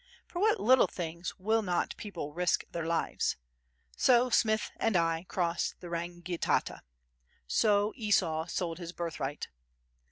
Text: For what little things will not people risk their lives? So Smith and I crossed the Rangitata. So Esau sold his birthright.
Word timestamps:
For 0.25 0.39
what 0.39 0.59
little 0.59 0.87
things 0.87 1.37
will 1.37 1.61
not 1.61 1.95
people 1.95 2.33
risk 2.33 2.63
their 2.71 2.87
lives? 2.87 3.35
So 3.95 4.31
Smith 4.31 4.71
and 4.77 4.97
I 4.97 5.25
crossed 5.29 5.79
the 5.79 5.89
Rangitata. 5.91 6.81
So 7.45 7.93
Esau 7.95 8.47
sold 8.47 8.79
his 8.79 8.93
birthright. 8.93 9.49